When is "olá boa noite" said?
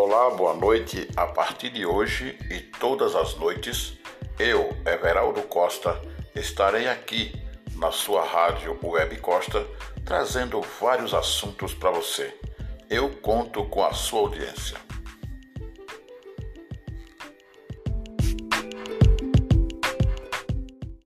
0.00-1.08